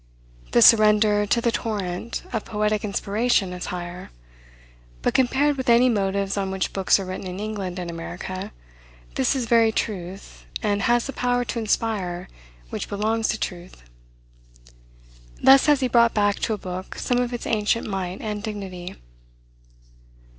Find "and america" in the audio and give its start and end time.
7.77-8.51